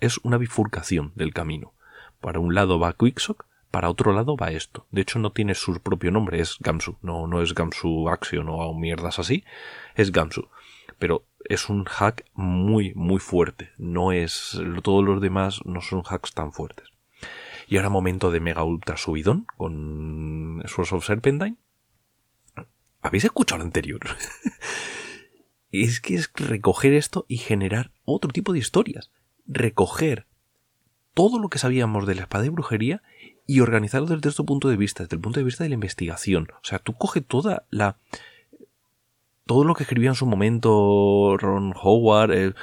es 0.00 0.18
una 0.18 0.38
bifurcación 0.38 1.10
del 1.16 1.34
camino 1.34 1.74
para 2.20 2.38
un 2.38 2.54
lado 2.54 2.78
va 2.78 2.92
Quicksock 2.92 3.46
para 3.70 3.90
otro 3.90 4.12
lado 4.12 4.36
va 4.36 4.50
esto. 4.50 4.86
De 4.90 5.02
hecho 5.02 5.18
no 5.18 5.32
tiene 5.32 5.54
su 5.54 5.80
propio 5.80 6.10
nombre 6.10 6.40
es 6.40 6.56
Gamsu. 6.60 6.96
No 7.02 7.26
no 7.26 7.42
es 7.42 7.54
Gamsu 7.54 8.08
Action 8.08 8.46
o 8.48 8.74
mierdas 8.74 9.18
así 9.18 9.44
es 9.94 10.12
Gamsu. 10.12 10.48
Pero 10.98 11.26
es 11.44 11.68
un 11.68 11.84
hack 11.84 12.24
muy 12.34 12.92
muy 12.94 13.18
fuerte. 13.18 13.70
No 13.78 14.12
es 14.12 14.60
todos 14.82 15.04
los 15.04 15.20
demás 15.20 15.60
no 15.64 15.80
son 15.80 16.02
hacks 16.02 16.34
tan 16.34 16.52
fuertes. 16.52 16.88
Y 17.68 17.76
ahora 17.76 17.90
momento 17.90 18.30
de 18.30 18.40
mega 18.40 18.64
ultra 18.64 18.96
subidón 18.96 19.46
con 19.56 20.62
Source 20.66 20.94
of 20.94 21.04
Serpentine. 21.04 21.56
¿Habéis 23.02 23.24
escuchado 23.24 23.58
lo 23.58 23.64
anterior? 23.64 24.00
es 25.70 26.00
que 26.00 26.14
es 26.14 26.32
recoger 26.34 26.94
esto 26.94 27.26
y 27.28 27.36
generar 27.36 27.92
otro 28.04 28.30
tipo 28.30 28.52
de 28.52 28.58
historias. 28.58 29.10
Recoger 29.46 30.26
todo 31.14 31.38
lo 31.38 31.48
que 31.48 31.58
sabíamos 31.58 32.06
de 32.06 32.14
la 32.14 32.22
espada 32.22 32.46
y 32.46 32.48
brujería 32.48 33.02
y 33.48 33.60
organizarlo 33.60 34.06
desde 34.06 34.28
este 34.28 34.44
punto 34.44 34.68
de 34.68 34.76
vista, 34.76 35.02
desde 35.02 35.16
el 35.16 35.22
punto 35.22 35.40
de 35.40 35.44
vista 35.44 35.64
de 35.64 35.70
la 35.70 35.74
investigación. 35.74 36.48
O 36.52 36.64
sea, 36.64 36.78
tú 36.78 36.92
coge 36.92 37.22
toda 37.22 37.64
la. 37.70 37.96
todo 39.46 39.64
lo 39.64 39.74
que 39.74 39.84
escribía 39.84 40.10
en 40.10 40.14
su 40.14 40.26
momento 40.26 41.34
Ron 41.38 41.72
Howard, 41.82 42.32
eh, 42.32 42.54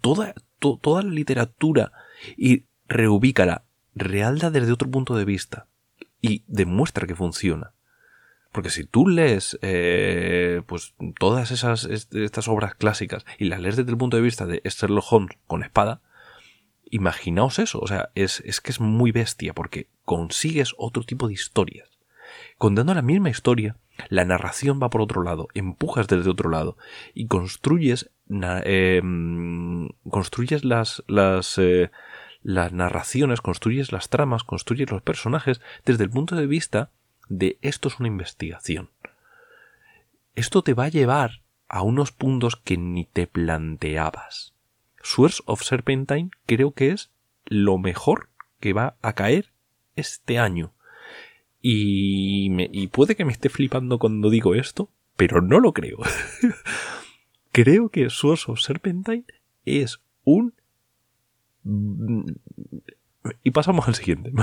toda, 0.00 0.34
toda 0.58 1.02
la 1.02 1.10
literatura 1.10 1.92
y 2.38 2.64
reubícala, 2.88 3.64
realda 3.94 4.50
desde 4.50 4.72
otro 4.72 4.90
punto 4.90 5.16
de 5.16 5.26
vista 5.26 5.66
y 6.22 6.44
demuestra 6.46 7.06
que 7.06 7.14
funciona. 7.14 7.72
Porque 8.52 8.70
si 8.70 8.84
tú 8.84 9.06
lees 9.06 9.58
eh, 9.60 10.62
pues 10.64 10.94
todas 11.20 11.50
esas 11.50 11.84
estas 11.84 12.48
obras 12.48 12.74
clásicas 12.74 13.26
y 13.38 13.44
las 13.44 13.60
lees 13.60 13.76
desde 13.76 13.90
el 13.90 13.98
punto 13.98 14.16
de 14.16 14.22
vista 14.22 14.46
de 14.46 14.62
Sherlock 14.64 15.12
Holmes 15.12 15.36
con 15.46 15.62
espada, 15.62 16.00
imaginaos 16.90 17.58
eso. 17.58 17.80
O 17.80 17.86
sea, 17.86 18.10
es, 18.14 18.40
es 18.40 18.60
que 18.60 18.70
es 18.70 18.80
muy 18.80 19.12
bestia 19.12 19.54
porque 19.54 19.88
consigues 20.04 20.74
otro 20.76 21.04
tipo 21.04 21.28
de 21.28 21.34
historias. 21.34 21.88
Contando 22.58 22.94
la 22.94 23.02
misma 23.02 23.30
historia, 23.30 23.76
la 24.08 24.24
narración 24.24 24.80
va 24.82 24.90
por 24.90 25.00
otro 25.00 25.22
lado, 25.22 25.48
empujas 25.54 26.08
desde 26.08 26.30
otro 26.30 26.50
lado 26.50 26.76
y 27.14 27.26
construyes, 27.26 28.10
eh, 28.30 29.02
construyes 30.08 30.64
las, 30.64 31.02
las, 31.06 31.58
eh, 31.58 31.90
las 32.42 32.72
narraciones, 32.72 33.40
construyes 33.40 33.92
las 33.92 34.08
tramas, 34.08 34.44
construyes 34.44 34.90
los 34.90 35.02
personajes 35.02 35.60
desde 35.84 36.04
el 36.04 36.10
punto 36.10 36.36
de 36.36 36.46
vista 36.46 36.90
de 37.28 37.58
esto 37.62 37.88
es 37.88 37.98
una 37.98 38.08
investigación. 38.08 38.90
Esto 40.34 40.62
te 40.62 40.74
va 40.74 40.84
a 40.84 40.90
llevar 40.90 41.42
a 41.68 41.82
unos 41.82 42.12
puntos 42.12 42.56
que 42.56 42.76
ni 42.76 43.04
te 43.04 43.26
planteabas. 43.26 44.54
Source 45.08 45.42
of 45.46 45.62
Serpentine 45.62 46.30
creo 46.44 46.72
que 46.72 46.90
es 46.90 47.10
lo 47.46 47.78
mejor 47.78 48.28
que 48.60 48.74
va 48.74 48.98
a 49.00 49.14
caer 49.14 49.54
este 49.96 50.38
año. 50.38 50.74
Y, 51.62 52.50
y 52.72 52.88
puede 52.88 53.16
que 53.16 53.24
me 53.24 53.32
esté 53.32 53.48
flipando 53.48 53.98
cuando 53.98 54.28
digo 54.28 54.54
esto, 54.54 54.90
pero 55.16 55.40
no 55.40 55.60
lo 55.60 55.72
creo. 55.72 55.96
creo 57.52 57.88
que 57.88 58.10
Source 58.10 58.52
of 58.52 58.60
Serpentine 58.60 59.24
es 59.64 60.02
un... 60.24 60.52
Y 63.42 63.50
pasamos 63.50 63.88
al 63.88 63.94
siguiente. 63.94 64.30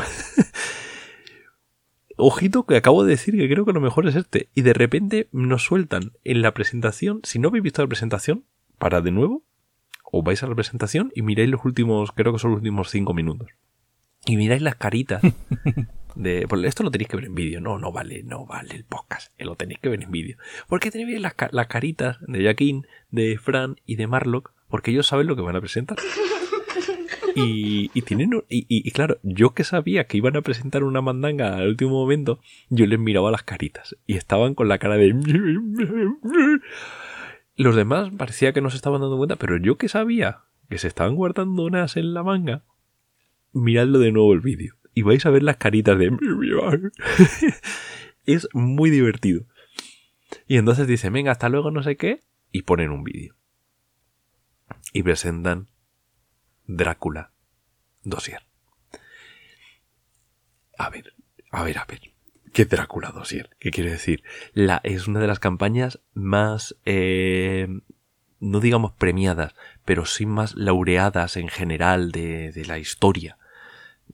ojito 2.17 2.65
que 2.65 2.77
acabo 2.77 3.03
de 3.03 3.11
decir 3.11 3.37
que 3.37 3.47
creo 3.47 3.65
que 3.65 3.73
lo 3.73 3.81
mejor 3.81 4.07
es 4.07 4.15
este. 4.15 4.49
Y 4.55 4.63
de 4.63 4.73
repente 4.73 5.29
nos 5.31 5.63
sueltan 5.63 6.13
en 6.23 6.41
la 6.41 6.55
presentación, 6.55 7.21
si 7.23 7.37
no 7.37 7.49
habéis 7.49 7.63
visto 7.63 7.83
la 7.83 7.87
presentación, 7.87 8.45
para 8.79 9.01
de 9.01 9.11
nuevo, 9.11 9.43
o 10.17 10.23
vais 10.23 10.41
a 10.43 10.47
la 10.47 10.55
presentación 10.55 11.11
y 11.13 11.23
miráis 11.23 11.49
los 11.49 11.65
últimos, 11.65 12.13
creo 12.13 12.31
que 12.31 12.39
son 12.39 12.51
los 12.51 12.59
últimos 12.59 12.89
cinco 12.89 13.13
minutos. 13.13 13.49
Y 14.25 14.37
miráis 14.37 14.61
las 14.61 14.75
caritas 14.75 15.21
de... 16.15 16.45
Pues 16.47 16.63
esto 16.63 16.83
lo 16.83 16.91
tenéis 16.91 17.09
que 17.09 17.17
ver 17.17 17.25
en 17.25 17.35
vídeo. 17.35 17.59
No, 17.59 17.79
no 17.79 17.91
vale, 17.91 18.23
no 18.23 18.45
vale 18.45 18.75
el 18.75 18.85
podcast. 18.85 19.33
Lo 19.37 19.57
tenéis 19.57 19.79
que 19.79 19.89
ver 19.89 20.01
en 20.01 20.11
vídeo. 20.11 20.37
Porque 20.69 20.89
tenéis 20.89 21.19
las, 21.19 21.33
las 21.51 21.67
caritas 21.67 22.15
de 22.21 22.45
Jaquín, 22.45 22.87
de 23.11 23.37
Fran 23.37 23.75
y 23.85 23.97
de 23.97 24.07
Marlock, 24.07 24.53
porque 24.69 24.91
ellos 24.91 25.05
saben 25.05 25.27
lo 25.27 25.35
que 25.35 25.41
van 25.41 25.57
a 25.57 25.61
presentar. 25.61 25.97
Y, 27.37 27.89
tienen. 28.03 28.31
Y, 28.47 28.89
claro, 28.91 29.17
yo 29.21 29.53
que 29.53 29.65
sabía 29.65 30.05
que 30.05 30.15
iban 30.15 30.37
a 30.37 30.41
presentar 30.41 30.85
una 30.85 31.01
mandanga 31.01 31.57
al 31.57 31.67
último 31.67 31.91
momento, 31.91 32.39
yo 32.69 32.85
les 32.85 32.97
miraba 32.97 33.29
las 33.29 33.43
caritas. 33.43 33.97
Y 34.07 34.15
estaban 34.15 34.55
con 34.55 34.69
la 34.69 34.77
cara 34.77 34.95
de. 34.95 35.13
Los 37.55 37.75
demás 37.75 38.09
parecía 38.17 38.53
que 38.53 38.61
no 38.61 38.69
se 38.69 38.75
estaban 38.75 39.01
dando 39.01 39.17
cuenta, 39.17 39.37
pero 39.37 39.57
yo 39.57 39.77
que 39.77 39.87
sabía 39.87 40.43
que 40.69 40.77
se 40.77 40.87
estaban 40.87 41.15
guardando 41.15 41.63
unas 41.63 41.95
en 41.95 42.13
la 42.13 42.23
manga, 42.23 42.63
miradlo 43.53 43.99
de 43.99 44.11
nuevo 44.11 44.33
el 44.33 44.41
vídeo. 44.41 44.75
Y 44.93 45.03
vais 45.03 45.25
a 45.25 45.29
ver 45.29 45.43
las 45.43 45.57
caritas 45.57 45.97
de. 45.97 46.11
es 48.25 48.47
muy 48.53 48.89
divertido. 48.89 49.45
Y 50.47 50.57
entonces 50.57 50.87
dicen, 50.87 51.13
venga, 51.13 51.31
hasta 51.31 51.49
luego, 51.49 51.71
no 51.71 51.83
sé 51.83 51.97
qué, 51.97 52.21
y 52.51 52.63
ponen 52.63 52.91
un 52.91 53.03
vídeo. 53.03 53.35
Y 54.93 55.03
presentan 55.03 55.67
Drácula 56.65 57.31
Dossier. 58.03 58.43
A 60.77 60.89
ver, 60.89 61.13
a 61.51 61.63
ver, 61.63 61.77
a 61.77 61.85
ver. 61.85 62.14
¿Qué 62.55 62.63
Drácula 62.63 63.11
Dossier? 63.11 63.49
¿Qué 63.59 63.69
quiere 63.69 63.91
decir? 63.91 64.23
La, 64.53 64.79
es 64.85 65.09
una 65.09 65.19
de 65.19 65.27
las 65.27 65.39
campañas 65.39 65.99
más, 66.13 66.77
eh, 66.85 67.67
no 68.39 68.61
digamos 68.61 68.93
premiadas, 68.93 69.53
pero 69.83 70.05
sí 70.05 70.25
más 70.25 70.55
laureadas 70.55 71.35
en 71.35 71.49
general 71.49 72.13
de, 72.13 72.53
de 72.53 72.63
la 72.63 72.79
historia. 72.79 73.37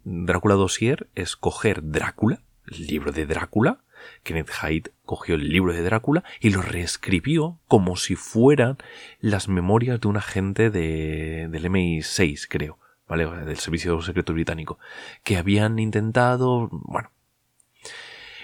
Drácula 0.03 0.55
Dossier 0.55 1.07
es 1.13 1.35
coger 1.35 1.91
Drácula, 1.91 2.41
el 2.71 2.87
libro 2.87 3.11
de 3.11 3.27
Drácula, 3.27 3.83
Kenneth 4.23 4.49
Hyde 4.49 4.91
cogió 5.05 5.35
el 5.35 5.47
libro 5.47 5.71
de 5.71 5.83
Drácula 5.83 6.23
y 6.39 6.49
lo 6.49 6.63
reescribió 6.63 7.59
como 7.67 7.95
si 7.95 8.15
fueran 8.15 8.79
las 9.19 9.49
memorias 9.49 10.01
de 10.01 10.07
un 10.07 10.17
agente 10.17 10.71
de, 10.71 11.47
del 11.47 11.65
MI6, 11.65 12.47
creo, 12.49 12.79
¿vale? 13.07 13.27
Del 13.45 13.57
Servicio 13.57 14.01
Secreto 14.01 14.33
Británico, 14.33 14.79
que 15.23 15.37
habían 15.37 15.77
intentado, 15.77 16.69
bueno. 16.71 17.11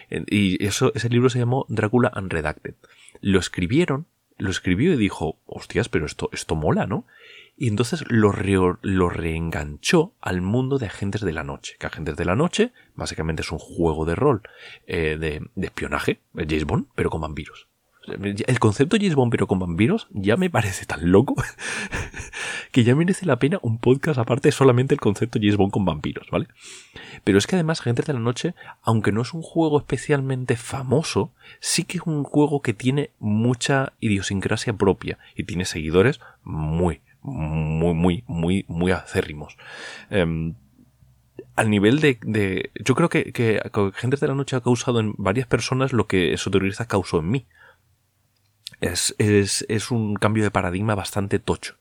Y 0.09 0.63
eso, 0.65 0.91
ese 0.95 1.09
libro 1.09 1.29
se 1.29 1.39
llamó 1.39 1.65
Drácula 1.69 2.11
Unredacted. 2.15 2.75
Lo 3.21 3.39
escribieron, 3.39 4.05
lo 4.37 4.49
escribió 4.49 4.93
y 4.93 4.97
dijo, 4.97 5.37
hostias, 5.45 5.89
pero 5.89 6.05
esto, 6.05 6.29
esto 6.31 6.55
mola, 6.55 6.85
¿no? 6.85 7.05
Y 7.57 7.67
entonces 7.67 8.03
lo, 8.07 8.31
lo 8.81 9.09
reenganchó 9.09 10.13
al 10.21 10.41
mundo 10.41 10.77
de 10.77 10.85
Agentes 10.85 11.21
de 11.21 11.33
la 11.33 11.43
Noche. 11.43 11.75
Que 11.79 11.87
Agentes 11.87 12.15
de 12.15 12.25
la 12.25 12.35
Noche 12.35 12.71
básicamente 12.95 13.41
es 13.41 13.51
un 13.51 13.57
juego 13.57 14.05
de 14.05 14.15
rol 14.15 14.43
eh, 14.85 15.17
de, 15.19 15.41
de, 15.55 15.65
espionaje, 15.65 16.19
James 16.35 16.65
Bond, 16.65 16.85
pero 16.93 17.09
con 17.09 17.21
vampiros. 17.21 17.67
El 18.07 18.59
concepto 18.59 18.97
James 18.97 19.15
Bond 19.15 19.31
pero 19.31 19.47
con 19.47 19.59
vampiros 19.59 20.07
ya 20.11 20.37
me 20.37 20.49
parece 20.49 20.85
tan 20.85 21.11
loco 21.11 21.35
que 22.71 22.83
ya 22.83 22.95
merece 22.95 23.25
la 23.25 23.37
pena 23.37 23.59
un 23.61 23.77
podcast 23.77 24.17
aparte 24.17 24.51
solamente 24.51 24.93
el 24.93 25.01
concepto 25.01 25.39
James 25.39 25.57
Bond 25.57 25.71
con 25.71 25.85
vampiros, 25.85 26.29
¿vale? 26.31 26.47
Pero 27.23 27.37
es 27.37 27.47
que 27.47 27.55
además 27.55 27.81
Agentes 27.81 28.05
de 28.05 28.13
la 28.13 28.19
Noche, 28.19 28.55
aunque 28.81 29.11
no 29.11 29.21
es 29.21 29.33
un 29.33 29.41
juego 29.41 29.77
especialmente 29.77 30.55
famoso, 30.55 31.31
sí 31.59 31.83
que 31.83 31.97
es 31.97 32.03
un 32.05 32.23
juego 32.23 32.61
que 32.61 32.73
tiene 32.73 33.11
mucha 33.19 33.93
idiosincrasia 33.99 34.73
propia 34.73 35.17
y 35.35 35.43
tiene 35.43 35.65
seguidores 35.65 36.21
muy, 36.43 37.01
muy, 37.21 37.93
muy, 37.93 38.23
muy, 38.27 38.65
muy 38.67 38.91
acérrimos. 38.91 39.57
Eh, 40.09 40.53
al 41.57 41.71
nivel 41.71 41.99
de, 41.99 42.69
yo 42.85 42.93
creo 42.93 43.09
que, 43.09 43.33
que, 43.33 43.59
Gentes 43.95 44.19
de 44.19 44.27
la 44.27 44.35
Noche 44.35 44.55
ha 44.55 44.61
causado 44.61 44.99
en 44.99 45.15
varias 45.17 45.47
personas 45.47 45.91
lo 45.91 46.05
que 46.05 46.33
Esoterrorista 46.33 46.85
causó 46.85 47.19
en 47.19 47.31
mí. 47.31 47.45
Es, 48.81 49.15
es, 49.17 49.65
es 49.69 49.91
un 49.91 50.15
cambio 50.15 50.43
de 50.43 50.51
paradigma 50.51 50.95
bastante 50.95 51.39
tocho. 51.39 51.75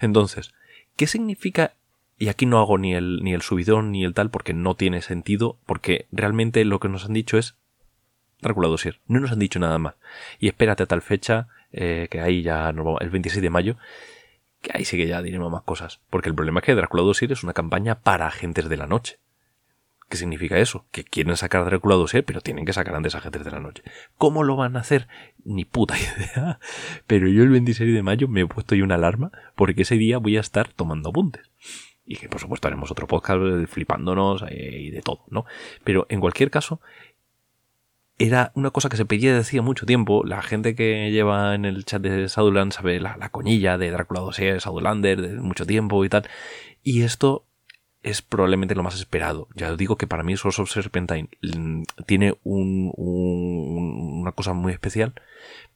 Entonces, 0.00 0.52
¿qué 0.96 1.06
significa 1.06 1.72
y 2.18 2.28
aquí 2.28 2.46
no 2.46 2.58
hago 2.60 2.78
ni 2.78 2.94
el, 2.94 3.22
ni 3.22 3.34
el 3.34 3.42
subidón 3.42 3.92
ni 3.92 4.04
el 4.04 4.14
tal 4.14 4.30
porque 4.30 4.54
no 4.54 4.74
tiene 4.74 5.02
sentido, 5.02 5.58
porque 5.66 6.06
realmente 6.12 6.64
lo 6.64 6.80
que 6.80 6.88
nos 6.88 7.04
han 7.04 7.12
dicho 7.12 7.36
es 7.36 7.56
Drácula 8.40 8.68
Dossier. 8.68 9.00
No 9.06 9.20
nos 9.20 9.32
han 9.32 9.38
dicho 9.38 9.58
nada 9.58 9.78
más. 9.78 9.94
Y 10.38 10.48
espérate 10.48 10.82
a 10.82 10.86
tal 10.86 11.02
fecha, 11.02 11.48
eh, 11.72 12.08
que 12.10 12.20
ahí 12.20 12.42
ya, 12.42 12.70
el 12.70 13.10
26 13.10 13.42
de 13.42 13.50
mayo, 13.50 13.76
que 14.62 14.70
ahí 14.74 14.84
sí 14.84 14.96
que 14.96 15.06
ya 15.06 15.20
diremos 15.22 15.52
más 15.52 15.62
cosas. 15.62 16.00
Porque 16.10 16.28
el 16.28 16.34
problema 16.34 16.60
es 16.60 16.66
que 16.66 16.74
Drácula 16.74 17.02
Dossier 17.02 17.32
es 17.32 17.42
una 17.42 17.52
campaña 17.52 18.00
para 18.00 18.26
agentes 18.26 18.68
de 18.68 18.76
la 18.76 18.86
noche. 18.86 19.18
¿Qué 20.08 20.16
significa 20.16 20.58
eso? 20.58 20.86
Que 20.92 21.02
quieren 21.02 21.36
sacar 21.36 21.64
Drácula 21.64 21.96
Dossier, 21.96 22.24
pero 22.24 22.40
tienen 22.40 22.64
que 22.64 22.72
sacar 22.72 22.94
antes 22.94 23.14
a 23.14 23.18
agentes 23.18 23.44
de 23.44 23.50
la 23.50 23.58
noche. 23.58 23.82
¿Cómo 24.16 24.44
lo 24.44 24.54
van 24.54 24.76
a 24.76 24.80
hacer? 24.80 25.08
Ni 25.44 25.64
puta 25.64 25.96
idea. 25.98 26.60
Pero 27.06 27.26
yo 27.28 27.42
el 27.42 27.48
26 27.48 27.92
de 27.92 28.02
mayo 28.02 28.28
me 28.28 28.42
he 28.42 28.46
puesto 28.46 28.74
ahí 28.74 28.82
una 28.82 28.94
alarma 28.94 29.32
porque 29.56 29.82
ese 29.82 29.96
día 29.96 30.18
voy 30.18 30.36
a 30.36 30.40
estar 30.40 30.68
tomando 30.68 31.08
apuntes. 31.08 31.50
Y 32.04 32.16
que 32.16 32.28
por 32.28 32.40
supuesto 32.40 32.68
haremos 32.68 32.92
otro 32.92 33.08
podcast 33.08 33.40
flipándonos 33.68 34.44
eh, 34.48 34.78
y 34.78 34.90
de 34.90 35.02
todo, 35.02 35.24
¿no? 35.28 35.44
Pero 35.82 36.06
en 36.08 36.20
cualquier 36.20 36.52
caso, 36.52 36.80
era 38.16 38.52
una 38.54 38.70
cosa 38.70 38.88
que 38.88 38.96
se 38.96 39.04
pedía 39.04 39.30
desde 39.30 39.48
hacía 39.48 39.62
mucho 39.62 39.86
tiempo. 39.86 40.22
La 40.24 40.40
gente 40.40 40.76
que 40.76 41.10
lleva 41.10 41.56
en 41.56 41.64
el 41.64 41.84
chat 41.84 42.00
de 42.00 42.28
Saduland 42.28 42.72
sabe 42.72 43.00
la, 43.00 43.16
la 43.16 43.30
coñilla 43.30 43.76
de 43.76 43.90
Drácula 43.90 44.20
Dossier, 44.20 44.60
Sadulander, 44.60 45.20
de 45.20 45.40
mucho 45.40 45.66
tiempo 45.66 46.04
y 46.04 46.08
tal. 46.08 46.28
Y 46.84 47.02
esto 47.02 47.45
es 48.06 48.22
probablemente 48.22 48.76
lo 48.76 48.84
más 48.84 48.94
esperado. 48.94 49.48
Ya 49.56 49.74
digo 49.74 49.96
que 49.96 50.06
para 50.06 50.22
mí 50.22 50.36
Source 50.36 50.62
of 50.62 50.70
Serpentine 50.70 51.28
mm, 51.42 51.82
tiene 52.06 52.38
un, 52.44 52.92
un, 52.96 54.20
una 54.22 54.30
cosa 54.30 54.52
muy 54.52 54.72
especial, 54.72 55.12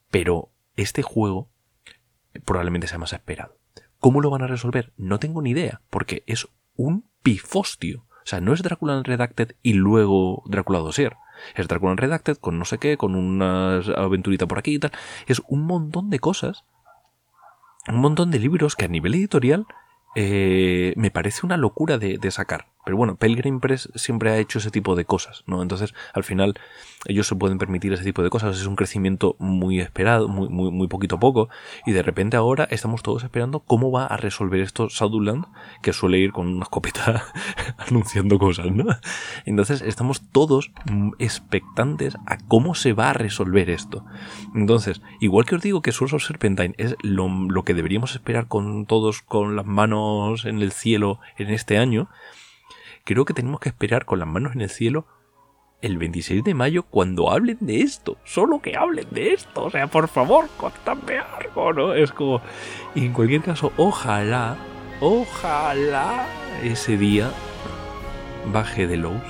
pero 0.09 0.49
este 0.77 1.03
juego 1.03 1.49
probablemente 2.45 2.87
sea 2.87 2.97
más 2.97 3.11
esperado. 3.11 3.57
¿Cómo 3.99 4.21
lo 4.21 4.29
van 4.29 4.43
a 4.43 4.47
resolver? 4.47 4.93
No 4.95 5.19
tengo 5.19 5.41
ni 5.41 5.49
idea, 5.49 5.81
porque 5.89 6.23
es 6.25 6.47
un 6.77 7.03
pifostio. 7.21 8.05
O 8.23 8.25
sea, 8.25 8.39
no 8.39 8.53
es 8.53 8.63
Drácula 8.63 8.97
Unredacted 8.97 9.55
y 9.61 9.73
luego 9.73 10.43
Drácula 10.45 10.79
Dossier. 10.79 11.17
Es 11.55 11.67
Drácula 11.67 11.91
Unredacted 11.91 12.37
con 12.37 12.57
no 12.57 12.63
sé 12.63 12.77
qué, 12.77 12.95
con 12.95 13.15
una 13.15 13.79
aventurita 13.97 14.47
por 14.47 14.57
aquí 14.57 14.75
y 14.75 14.79
tal. 14.79 14.91
Es 15.27 15.41
un 15.49 15.65
montón 15.65 16.09
de 16.09 16.19
cosas. 16.19 16.63
Un 17.89 17.97
montón 17.97 18.31
de 18.31 18.39
libros 18.39 18.77
que 18.77 18.85
a 18.85 18.87
nivel 18.87 19.15
editorial 19.15 19.65
eh, 20.15 20.93
me 20.97 21.11
parece 21.11 21.45
una 21.45 21.57
locura 21.57 21.97
de, 21.97 22.17
de, 22.17 22.31
sacar. 22.31 22.70
Pero 22.83 22.97
bueno, 22.97 23.15
Pelgrim 23.15 23.59
Press 23.59 23.89
siempre 23.95 24.31
ha 24.31 24.37
hecho 24.37 24.59
ese 24.59 24.71
tipo 24.71 24.95
de 24.95 25.05
cosas, 25.05 25.43
¿no? 25.45 25.61
Entonces, 25.61 25.93
al 26.13 26.23
final, 26.23 26.59
ellos 27.05 27.27
se 27.27 27.35
pueden 27.35 27.57
permitir 27.57 27.93
ese 27.93 28.03
tipo 28.03 28.23
de 28.23 28.29
cosas. 28.29 28.57
Es 28.57 28.65
un 28.65 28.75
crecimiento 28.75 29.35
muy 29.39 29.79
esperado, 29.79 30.27
muy, 30.27 30.49
muy, 30.49 30.71
muy 30.71 30.87
poquito 30.87 31.15
a 31.15 31.19
poco. 31.19 31.49
Y 31.85 31.91
de 31.91 32.03
repente 32.03 32.37
ahora 32.37 32.67
estamos 32.69 33.03
todos 33.03 33.23
esperando 33.23 33.59
cómo 33.59 33.91
va 33.91 34.05
a 34.05 34.17
resolver 34.17 34.61
esto 34.61 34.89
Southland, 34.89 35.45
que 35.81 35.93
suele 35.93 36.19
ir 36.19 36.31
con 36.31 36.47
una 36.47 36.63
escopeta 36.63 37.25
anunciando 37.77 38.39
cosas, 38.39 38.71
¿no? 38.71 38.85
Entonces, 39.45 39.81
estamos 39.81 40.21
todos 40.31 40.71
expectantes 41.19 42.15
a 42.25 42.37
cómo 42.37 42.75
se 42.75 42.93
va 42.93 43.11
a 43.11 43.13
resolver 43.13 43.69
esto. 43.69 44.05
Entonces, 44.55 45.01
igual 45.19 45.45
que 45.45 45.55
os 45.55 45.61
digo 45.61 45.81
que 45.81 45.91
Source 45.91 46.15
of 46.15 46.23
Serpentine 46.23 46.75
es 46.77 46.95
lo 47.01 47.63
que 47.63 47.73
deberíamos 47.73 48.13
esperar 48.13 48.47
con 48.47 48.85
todos 48.85 49.21
con 49.21 49.55
las 49.55 49.65
manos 49.65 50.45
en 50.45 50.61
el 50.61 50.71
cielo 50.71 51.19
en 51.37 51.49
este 51.49 51.77
año, 51.77 52.09
creo 53.03 53.25
que 53.25 53.33
tenemos 53.33 53.59
que 53.59 53.69
esperar 53.69 54.05
con 54.05 54.19
las 54.19 54.27
manos 54.27 54.53
en 54.55 54.61
el 54.61 54.69
cielo 54.69 55.05
el 55.81 55.97
26 55.97 56.43
de 56.43 56.53
mayo 56.53 56.83
cuando 56.83 57.31
hablen 57.31 57.57
de 57.59 57.81
esto. 57.81 58.17
Solo 58.23 58.61
que 58.61 58.77
hablen 58.77 59.07
de 59.11 59.33
esto. 59.33 59.65
O 59.65 59.71
sea, 59.71 59.87
por 59.87 60.07
favor, 60.07 60.47
contadme 60.57 61.17
algo, 61.17 61.73
¿no? 61.73 61.93
Es 61.93 62.11
como... 62.11 62.41
Y 62.93 63.05
en 63.05 63.13
cualquier 63.13 63.41
caso, 63.41 63.73
ojalá, 63.77 64.55
ojalá 64.99 66.25
ese 66.63 66.97
día 66.97 67.31
baje 68.51 68.87
de 68.87 68.97
Lowe's 68.97 69.21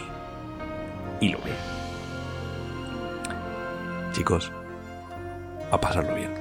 y 1.22 1.30
lo 1.30 1.38
vea. 1.40 1.56
Chicos, 4.12 4.52
a 5.72 5.80
pasarlo 5.80 6.16
bien. 6.16 6.41